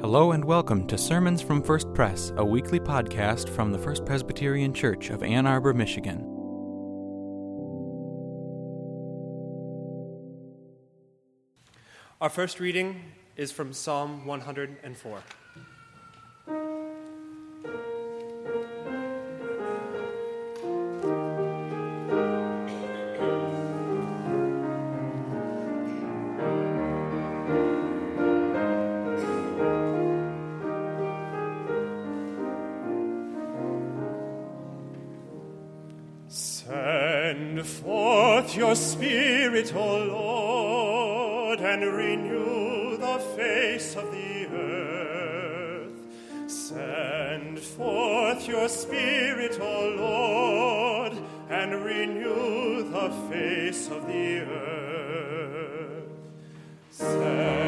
[0.00, 4.72] Hello and welcome to Sermons from First Pres, a weekly podcast from the First Presbyterian
[4.72, 6.20] Church of Ann Arbor, Michigan.
[12.18, 13.02] Our first reading
[13.36, 15.22] is from Psalm 104.
[36.40, 45.92] Send forth your Spirit, O Lord, and renew the face of the earth.
[46.50, 51.12] Send forth your Spirit, O Lord,
[51.50, 56.08] and renew the face of the earth.
[56.90, 57.59] Send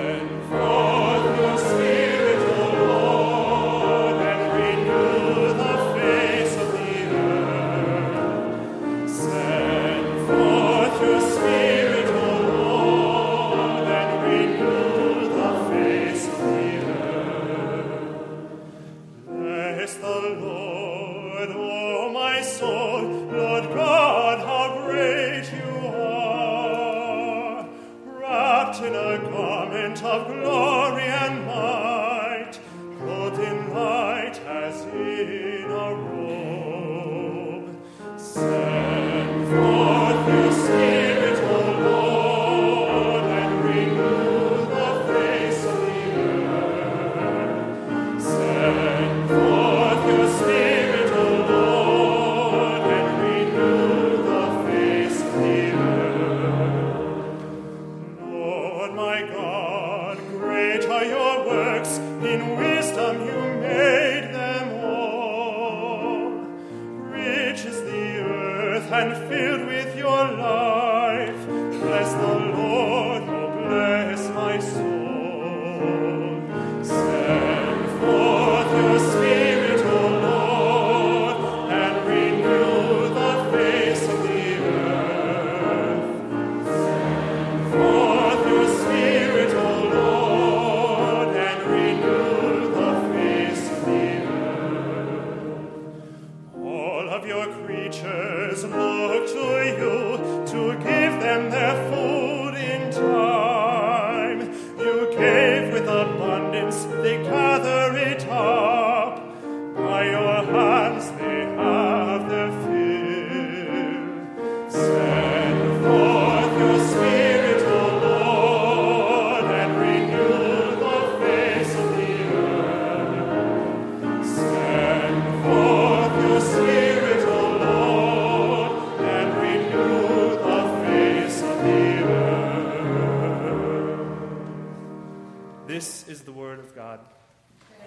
[136.12, 137.00] is the word of God.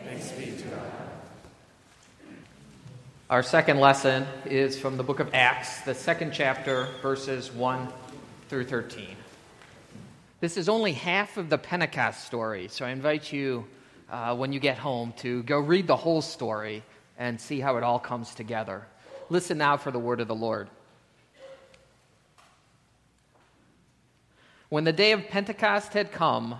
[0.03, 0.81] Thanks be to God.
[3.29, 7.87] Our second lesson is from the book of Acts, the second chapter, verses 1
[8.49, 9.09] through 13.
[10.39, 13.63] This is only half of the Pentecost story, so I invite you,
[14.09, 16.81] uh, when you get home, to go read the whole story
[17.19, 18.87] and see how it all comes together.
[19.29, 20.67] Listen now for the word of the Lord.
[24.69, 26.59] When the day of Pentecost had come,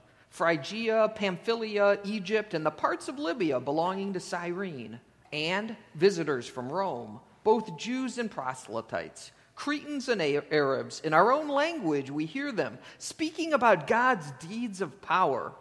[0.31, 5.01] Phrygia, Pamphylia, Egypt, and the parts of Libya belonging to Cyrene,
[5.33, 11.01] and visitors from Rome, both Jews and proselytes, Cretans and Arabs.
[11.01, 15.51] In our own language, we hear them speaking about God's deeds of power.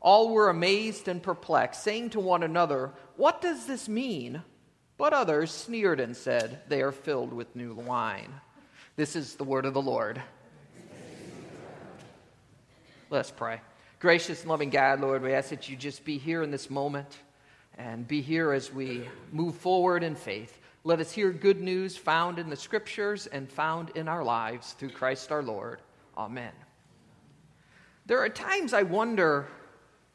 [0.00, 4.42] All were amazed and perplexed, saying to one another, What does this mean?
[4.96, 8.32] But others sneered and said, They are filled with new wine.
[8.96, 10.22] This is the word of the Lord.
[13.10, 13.60] Let's pray.
[14.04, 17.20] Gracious and loving God, Lord, we ask that you just be here in this moment
[17.78, 20.58] and be here as we move forward in faith.
[20.84, 24.90] Let us hear good news found in the scriptures and found in our lives through
[24.90, 25.80] Christ our Lord.
[26.18, 26.52] Amen.
[28.04, 29.48] There are times I wonder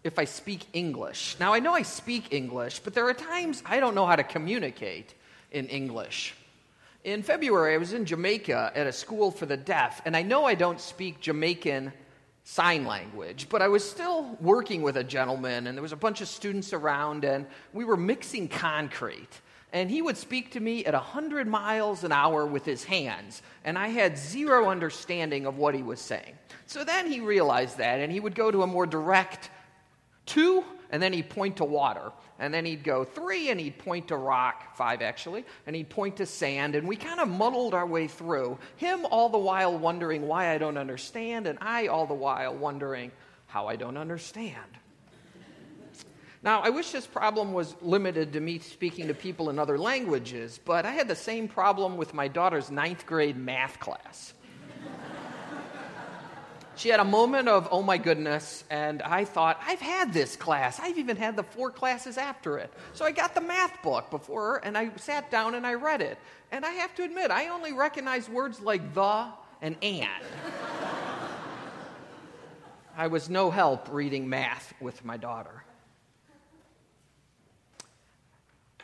[0.03, 1.37] if I speak English.
[1.39, 4.23] Now, I know I speak English, but there are times I don't know how to
[4.23, 5.15] communicate
[5.51, 6.35] in English.
[7.05, 10.45] In February, I was in Jamaica at a school for the deaf, and I know
[10.45, 11.91] I don't speak Jamaican
[12.43, 16.21] sign language, but I was still working with a gentleman, and there was a bunch
[16.21, 19.41] of students around, and we were mixing concrete.
[19.71, 23.77] And he would speak to me at 100 miles an hour with his hands, and
[23.77, 26.33] I had zero understanding of what he was saying.
[26.65, 29.51] So then he realized that, and he would go to a more direct
[30.25, 32.11] two, and then he'd point to water.
[32.39, 36.17] And then he'd go three, and he'd point to rock, five actually, and he'd point
[36.17, 36.75] to sand.
[36.75, 40.57] And we kind of muddled our way through, him all the while wondering why I
[40.57, 43.11] don't understand, and I all the while wondering
[43.47, 44.55] how I don't understand.
[46.41, 50.57] Now, I wish this problem was limited to me speaking to people in other languages,
[50.63, 54.33] but I had the same problem with my daughter's ninth grade math class.
[56.79, 60.79] She had a moment of, oh my goodness, and I thought, I've had this class.
[60.79, 62.71] I've even had the four classes after it.
[62.93, 65.99] So I got the math book before her, and I sat down and I read
[65.99, 66.17] it.
[66.53, 69.25] And I have to admit, I only recognized words like the
[69.61, 70.23] and and.
[72.95, 75.65] I was no help reading math with my daughter.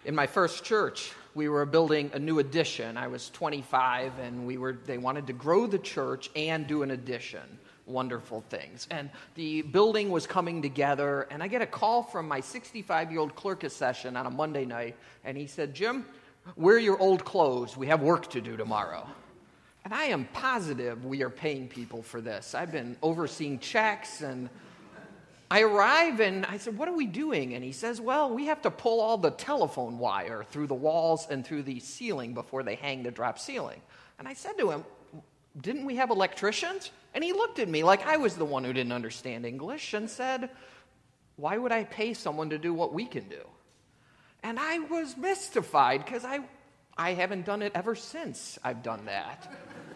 [0.03, 2.97] In my first church, we were building a new addition.
[2.97, 6.91] I was 25, and we were, they wanted to grow the church and do an
[6.91, 8.87] addition wonderful things.
[8.91, 13.19] And the building was coming together, and I get a call from my 65 year
[13.19, 16.05] old clerk session on a Monday night, and he said, Jim,
[16.55, 17.75] wear your old clothes.
[17.77, 19.07] We have work to do tomorrow.
[19.83, 22.55] And I am positive we are paying people for this.
[22.55, 24.49] I've been overseeing checks and
[25.49, 27.53] I arrive and I said, What are we doing?
[27.53, 31.27] And he says, Well, we have to pull all the telephone wire through the walls
[31.29, 33.79] and through the ceiling before they hang the drop ceiling.
[34.17, 34.83] And I said to him,
[35.59, 36.91] Didn't we have electricians?
[37.13, 40.09] And he looked at me like I was the one who didn't understand English and
[40.09, 40.49] said,
[41.37, 43.41] Why would I pay someone to do what we can do?
[44.43, 46.39] And I was mystified because I,
[46.97, 49.51] I haven't done it ever since I've done that.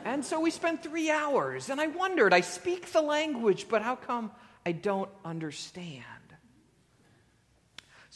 [0.05, 3.95] And so we spent three hours, and I wondered I speak the language, but how
[3.95, 4.31] come
[4.65, 6.03] I don't understand?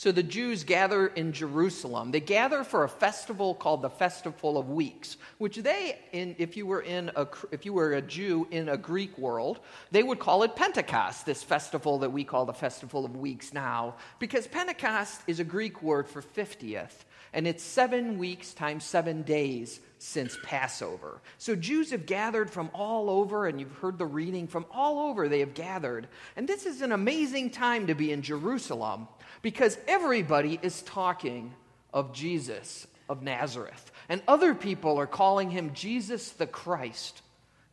[0.03, 2.11] So the Jews gather in Jerusalem.
[2.11, 6.65] They gather for a festival called the Festival of Weeks, which they, in, if, you
[6.65, 9.61] were in a, if you were a Jew in a Greek world,
[9.91, 13.95] they would call it Pentecost, this festival that we call the Festival of Weeks now,
[14.19, 19.79] because Pentecost is a Greek word for 50th, and it's seven weeks times seven days
[19.99, 21.21] since Passover.
[21.37, 25.29] So Jews have gathered from all over, and you've heard the reading from all over,
[25.29, 26.09] they have gathered.
[26.35, 29.07] And this is an amazing time to be in Jerusalem
[29.43, 31.53] because everybody is talking
[31.93, 33.91] of Jesus of Nazareth.
[34.09, 37.21] And other people are calling him Jesus the Christ,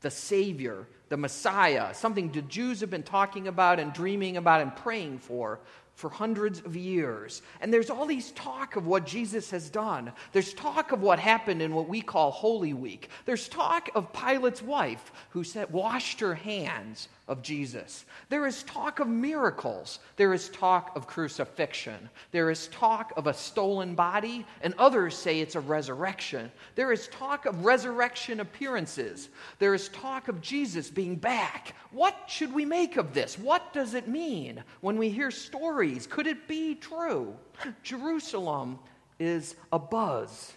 [0.02, 4.76] the Savior, the Messiah, something the Jews have been talking about and dreaming about and
[4.76, 5.60] praying for
[6.00, 7.42] for hundreds of years.
[7.60, 10.12] And there's all these talk of what Jesus has done.
[10.32, 13.10] There's talk of what happened in what we call Holy Week.
[13.26, 18.06] There's talk of Pilate's wife who said, washed her hands of Jesus.
[18.28, 20.00] There is talk of miracles.
[20.16, 22.10] There is talk of crucifixion.
[22.32, 26.50] There is talk of a stolen body, and others say it's a resurrection.
[26.74, 29.28] There is talk of resurrection appearances.
[29.60, 31.74] There is talk of Jesus being back.
[31.92, 33.38] What should we make of this?
[33.38, 35.89] What does it mean when we hear stories?
[35.98, 37.36] Could it be true?
[37.82, 38.78] Jerusalem
[39.18, 40.52] is a buzz.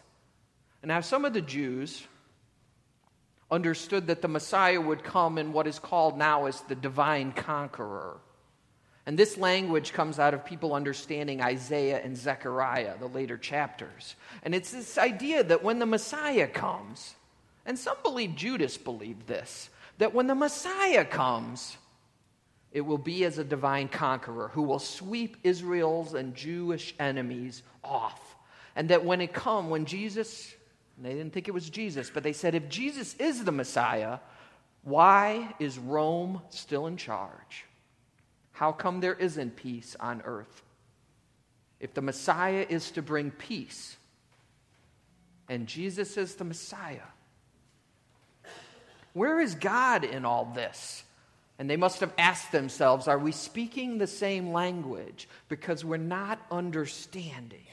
[0.81, 2.05] And now, some of the Jews
[3.49, 8.17] understood that the Messiah would come in what is called now as the divine conqueror.
[9.05, 14.15] And this language comes out of people understanding Isaiah and Zechariah, the later chapters.
[14.43, 17.15] And it's this idea that when the Messiah comes,
[17.65, 21.77] and some believe Judas believed this, that when the Messiah comes,
[22.73, 28.35] it will be as a divine conqueror who will sweep Israel's and Jewish enemies off.
[28.75, 30.53] And that when it come, when Jesus
[30.97, 34.19] they didn't think it was Jesus, but they said, if Jesus is the Messiah,
[34.83, 37.65] why is Rome still in charge?
[38.51, 40.61] How come there isn't peace on earth?
[41.79, 43.97] If the Messiah is to bring peace,
[45.49, 47.01] and Jesus is the Messiah,
[49.13, 51.03] where is God in all this?
[51.59, 55.27] And they must have asked themselves, are we speaking the same language?
[55.49, 57.65] Because we're not understanding.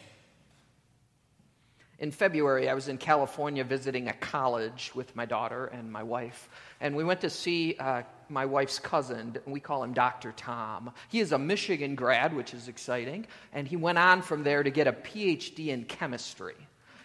[1.98, 6.48] In February, I was in California visiting a college with my daughter and my wife,
[6.80, 9.36] and we went to see uh, my wife's cousin.
[9.44, 10.32] We call him Dr.
[10.32, 10.92] Tom.
[11.10, 14.70] He is a Michigan grad, which is exciting, and he went on from there to
[14.70, 16.54] get a PhD in chemistry.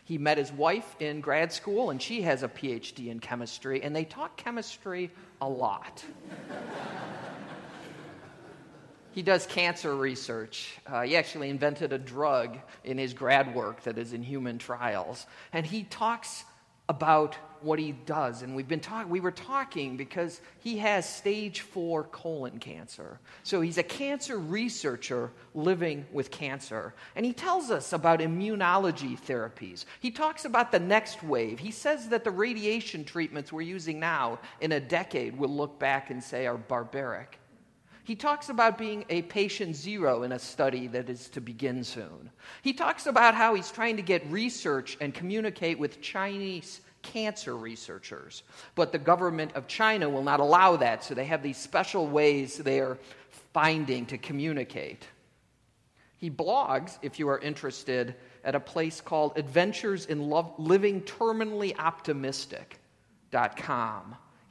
[0.05, 3.95] He met his wife in grad school, and she has a PhD in chemistry, and
[3.95, 6.05] they talk chemistry a lot.
[9.11, 10.77] he does cancer research.
[10.85, 15.25] Uh, he actually invented a drug in his grad work that is in human trials.
[15.51, 16.45] And he talks
[16.87, 18.43] about what he does.
[18.43, 23.19] And we've been talking, we were talking because he has stage four colon cancer.
[23.43, 26.93] So he's a cancer researcher living with cancer.
[27.15, 29.85] And he tells us about immunology therapies.
[29.99, 31.57] He talks about the next wave.
[31.57, 36.11] He says that the radiation treatments we're using now in a decade will look back
[36.11, 37.39] and say are barbaric.
[38.05, 42.29] He talks about being a patient zero in a study that is to begin soon.
[42.61, 48.43] He talks about how he's trying to get research and communicate with Chinese cancer researchers.
[48.75, 52.57] But the government of China will not allow that, so they have these special ways
[52.57, 52.99] they are
[53.53, 55.07] finding to communicate.
[56.17, 61.73] He blogs, if you are interested, at a place called Adventures in Living Terminally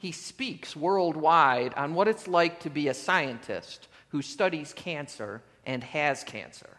[0.05, 5.83] he speaks worldwide on what it's like to be a scientist who studies cancer and
[5.83, 6.69] has cancer.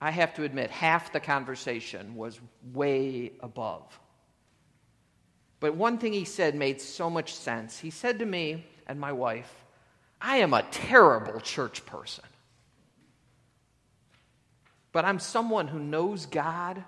[0.00, 2.38] I have to admit, half the conversation was
[2.72, 3.98] way above.
[5.58, 7.80] But one thing he said made so much sense.
[7.80, 9.52] He said to me and my wife,
[10.20, 12.22] I am a terrible church person.
[14.92, 16.84] But I'm someone who knows God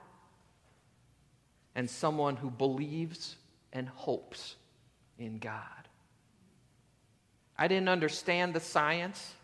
[1.75, 3.35] and someone who believes
[3.73, 4.55] and hopes
[5.19, 5.63] in God.
[7.57, 9.35] I didn't understand the science,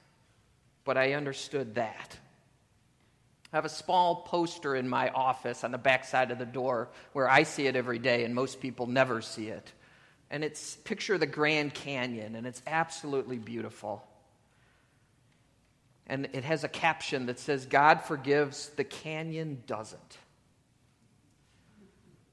[0.85, 2.16] but I understood that.
[3.52, 6.88] I have a small poster in my office on the back side of the door
[7.12, 9.73] where I see it every day, and most people never see it.
[10.31, 14.04] And it's picture of the Grand Canyon, and it's absolutely beautiful.
[16.07, 20.19] And it has a caption that says, God forgives, the canyon doesn't.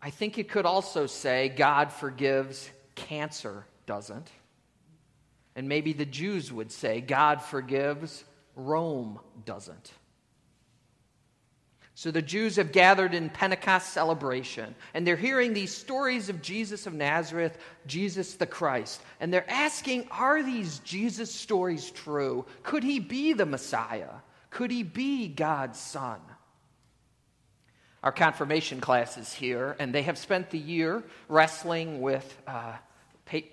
[0.02, 2.70] I think it could also say, God forgives,
[3.08, 4.30] cancer doesn't.
[5.56, 8.24] And maybe the Jews would say, God forgives,
[8.56, 9.92] Rome doesn't.
[11.94, 16.88] So the Jews have gathered in Pentecost celebration, and they're hearing these stories of Jesus
[16.88, 19.02] of Nazareth, Jesus the Christ.
[19.20, 22.46] And they're asking, are these Jesus stories true?
[22.64, 24.10] Could he be the Messiah?
[24.50, 26.20] Could he be God's Son?
[28.02, 32.78] Our confirmation class is here, and they have spent the year wrestling with, uh,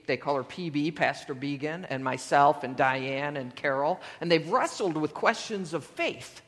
[0.07, 4.97] they call her PB, Pastor Began, and myself, and Diane, and Carol, and they've wrestled
[4.97, 6.43] with questions of faith.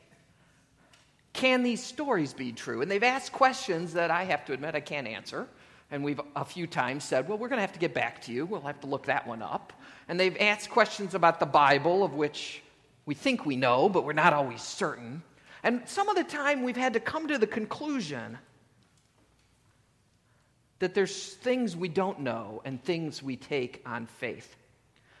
[1.33, 2.81] Can these stories be true?
[2.81, 5.47] And they've asked questions that I have to admit I can't answer.
[5.89, 8.31] And we've a few times said, well, we're going to have to get back to
[8.31, 8.45] you.
[8.45, 9.73] We'll have to look that one up.
[10.07, 12.61] And they've asked questions about the Bible, of which
[13.05, 15.21] we think we know, but we're not always certain.
[15.63, 18.37] And some of the time we've had to come to the conclusion
[20.81, 24.55] that there's things we don't know and things we take on faith.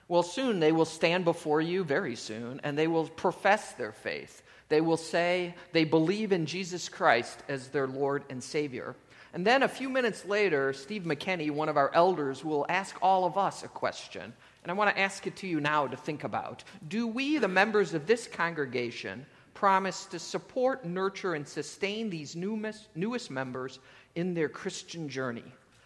[0.07, 4.41] Well, soon they will stand before you, very soon, and they will profess their faith.
[4.69, 8.95] They will say they believe in Jesus Christ as their Lord and Savior.
[9.33, 13.25] And then a few minutes later, Steve McKenney, one of our elders, will ask all
[13.25, 14.33] of us a question.
[14.63, 16.63] And I want to ask it to you now to think about.
[16.87, 22.87] Do we, the members of this congregation, promise to support, nurture, and sustain these newest,
[22.95, 23.77] newest members
[24.15, 25.43] in their Christian journey?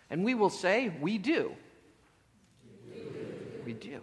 [0.09, 1.53] And we will say, We do.
[3.65, 4.01] We do.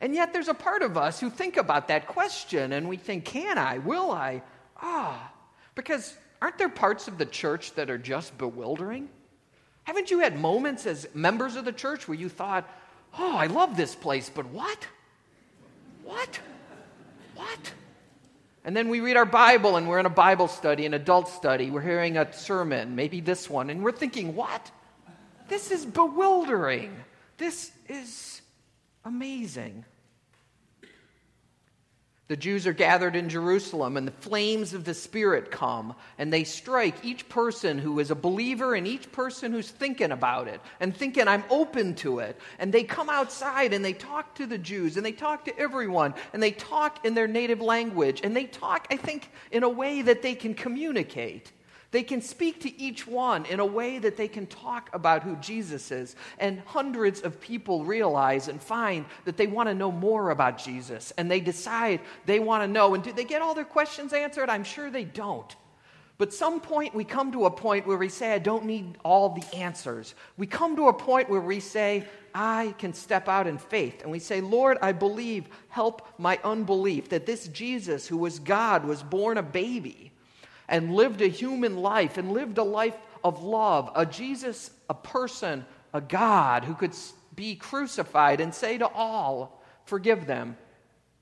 [0.00, 3.24] And yet, there's a part of us who think about that question and we think,
[3.24, 3.78] Can I?
[3.78, 4.42] Will I?
[4.80, 5.32] Ah,
[5.74, 9.08] because aren't there parts of the church that are just bewildering?
[9.84, 12.68] Haven't you had moments as members of the church where you thought,
[13.18, 14.86] Oh, I love this place, but what?
[16.04, 16.40] What?
[17.34, 17.72] What?
[18.64, 21.70] And then we read our Bible and we're in a Bible study, an adult study.
[21.70, 24.70] We're hearing a sermon, maybe this one, and we're thinking, what?
[25.48, 26.96] This is bewildering.
[27.38, 28.40] This is
[29.04, 29.84] amazing.
[32.32, 36.44] The Jews are gathered in Jerusalem, and the flames of the Spirit come, and they
[36.44, 40.96] strike each person who is a believer and each person who's thinking about it and
[40.96, 42.40] thinking, I'm open to it.
[42.58, 46.14] And they come outside and they talk to the Jews and they talk to everyone
[46.32, 50.00] and they talk in their native language and they talk, I think, in a way
[50.00, 51.52] that they can communicate.
[51.92, 55.36] They can speak to each one in a way that they can talk about who
[55.36, 56.16] Jesus is.
[56.38, 61.12] And hundreds of people realize and find that they want to know more about Jesus.
[61.18, 62.94] And they decide they want to know.
[62.94, 64.48] And do they get all their questions answered?
[64.48, 65.54] I'm sure they don't.
[66.16, 69.30] But some point we come to a point where we say, I don't need all
[69.30, 70.14] the answers.
[70.38, 74.00] We come to a point where we say, I can step out in faith.
[74.02, 78.86] And we say, Lord, I believe, help my unbelief that this Jesus, who was God,
[78.86, 80.11] was born a baby
[80.68, 83.90] and lived a human life and lived a life of love.
[83.94, 86.94] A Jesus, a person, a God who could
[87.34, 90.56] be crucified and say to all, Forgive them,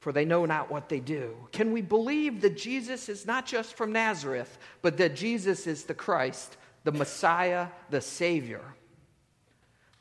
[0.01, 1.35] for they know not what they do.
[1.53, 5.95] Can we believe that Jesus is not just from Nazareth, but that Jesus is the
[5.95, 8.63] Christ, the Messiah, the Savior?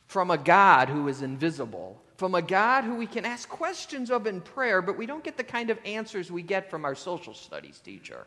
[0.07, 4.27] From a God who is invisible, from a God who we can ask questions of
[4.27, 7.33] in prayer, but we don't get the kind of answers we get from our social
[7.33, 8.25] studies teacher.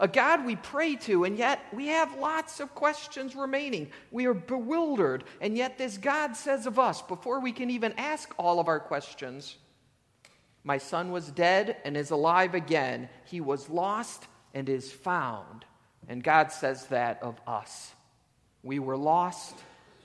[0.00, 3.90] A God we pray to, and yet we have lots of questions remaining.
[4.10, 8.34] We are bewildered, and yet this God says of us, before we can even ask
[8.38, 9.58] all of our questions,
[10.64, 13.10] my son was dead and is alive again.
[13.26, 15.66] He was lost and is found.
[16.08, 17.92] And God says that of us.
[18.62, 19.54] We were lost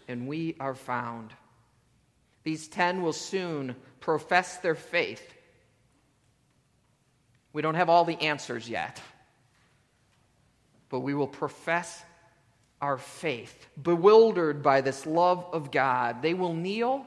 [0.08, 1.34] and we are found.
[2.44, 5.34] These ten will soon profess their faith.
[7.54, 9.02] We don't have all the answers yet,
[10.90, 12.04] but we will profess
[12.82, 16.22] our faith, bewildered by this love of God.
[16.22, 17.06] They will kneel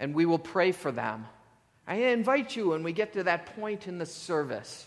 [0.00, 1.26] and we will pray for them.
[1.86, 4.86] I invite you when we get to that point in the service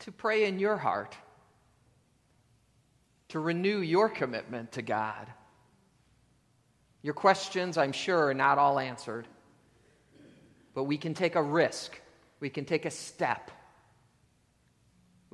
[0.00, 1.16] to pray in your heart,
[3.28, 5.26] to renew your commitment to God.
[7.02, 9.26] Your questions, I'm sure, are not all answered,
[10.74, 11.98] but we can take a risk,
[12.38, 13.50] we can take a step,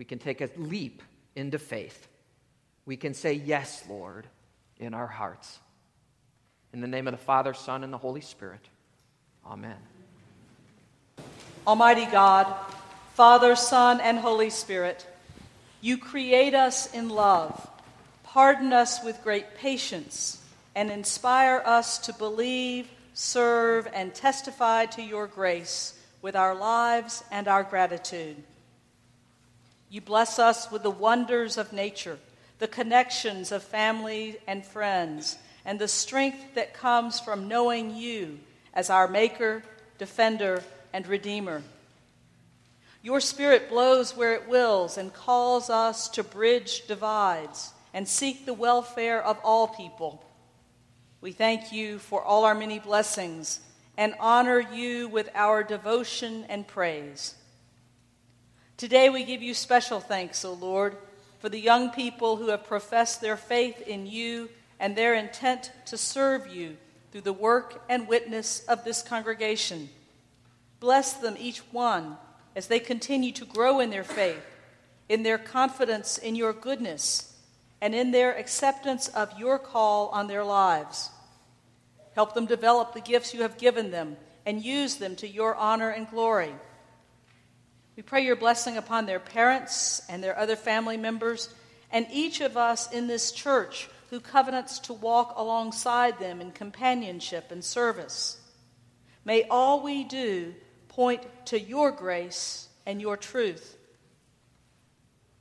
[0.00, 1.02] we can take a leap
[1.36, 2.08] into faith.
[2.86, 4.26] We can say, Yes, Lord,
[4.78, 5.58] in our hearts.
[6.72, 8.66] In the name of the Father, Son, and the Holy Spirit.
[9.44, 9.76] Amen.
[11.66, 12.46] Almighty God,
[13.12, 15.06] Father, Son, and Holy Spirit,
[15.82, 17.68] you create us in love,
[18.22, 20.42] pardon us with great patience,
[20.74, 27.46] and inspire us to believe, serve, and testify to your grace with our lives and
[27.46, 28.42] our gratitude.
[29.90, 32.18] You bless us with the wonders of nature,
[32.60, 38.38] the connections of family and friends and the strength that comes from knowing you
[38.72, 39.64] as our Maker,
[39.98, 41.62] Defender, and Redeemer.
[43.02, 48.54] Your Spirit blows where it wills and calls us to bridge divides and seek the
[48.54, 50.24] welfare of all people.
[51.20, 53.60] We thank you for all our many blessings
[53.96, 57.34] and honor you with our devotion and praise.
[58.80, 60.96] Today we give you special thanks, O Lord,
[61.38, 65.98] for the young people who have professed their faith in you and their intent to
[65.98, 66.78] serve you
[67.12, 69.90] through the work and witness of this congregation.
[70.80, 72.16] Bless them, each one,
[72.56, 74.40] as they continue to grow in their faith,
[75.10, 77.36] in their confidence in your goodness,
[77.82, 81.10] and in their acceptance of your call on their lives.
[82.14, 84.16] Help them develop the gifts you have given them
[84.46, 86.54] and use them to your honor and glory.
[88.00, 91.52] We pray your blessing upon their parents and their other family members,
[91.92, 97.52] and each of us in this church who covenants to walk alongside them in companionship
[97.52, 98.40] and service.
[99.22, 100.54] May all we do
[100.88, 103.76] point to your grace and your truth.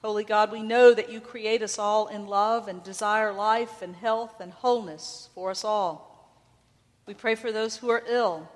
[0.02, 3.96] Holy God, we know that you create us all in love and desire life and
[3.96, 6.36] health and wholeness for us all.
[7.06, 8.50] We pray for those who are ill,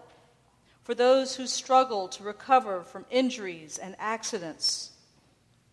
[0.84, 4.92] for those who struggle to recover from injuries and accidents,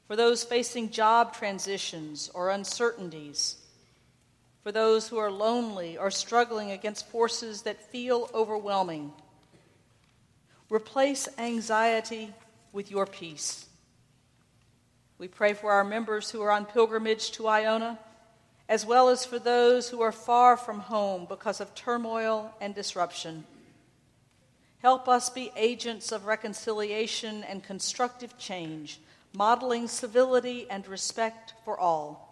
[0.07, 3.57] for those facing job transitions or uncertainties
[4.63, 9.13] for those who are lonely or struggling against forces that feel overwhelming.
[10.69, 12.33] Replace anxiety
[12.73, 13.67] with your peace.
[15.19, 17.99] We pray for our members who are on pilgrimage to Iona,
[18.69, 23.45] as well as for those who are far from home because of turmoil and disruption.
[24.83, 28.99] Help us be agents of reconciliation and constructive change,
[29.35, 32.27] modeling civility and respect for all.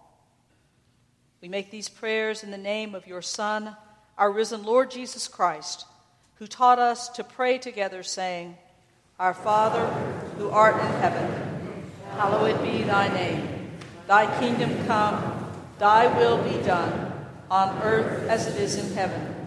[1.42, 3.76] We make these prayers in the name of your Son,
[4.16, 5.84] our risen Lord Jesus Christ,
[6.36, 8.56] who taught us to pray together, saying,
[9.18, 9.86] Our Father,
[10.38, 13.46] who art in heaven, hallowed be thy name.
[14.06, 17.12] Thy kingdom come, thy will be done,
[17.50, 19.37] on earth as it is in heaven.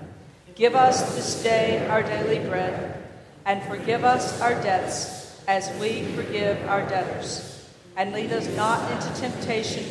[0.61, 3.03] Give us this day our daily bread,
[3.47, 7.67] and forgive us our debts as we forgive our debtors.
[7.97, 9.83] And lead us not into temptation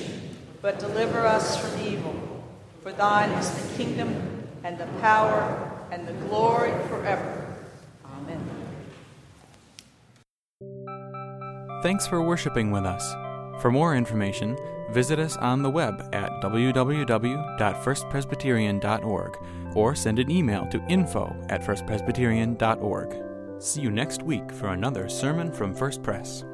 [0.63, 2.15] but deliver us from evil.
[2.83, 7.57] For thine is the kingdom and the power and the glory forever.
[8.05, 8.49] Amen.
[11.83, 13.13] Thanks for worshiping with us.
[13.61, 14.57] For more information,
[14.93, 19.39] visit us on the web at www.firstpresbyterian.org
[19.75, 23.63] or send an email to info at firstpresbyterian.org.
[23.63, 26.45] See you next week for another sermon from First Pres.